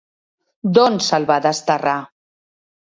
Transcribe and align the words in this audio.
D'on 0.77 0.97
se'l 1.11 1.29
va 1.33 1.39
desterrar? 1.49 1.97